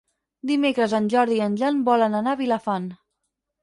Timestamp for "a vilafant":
2.37-2.93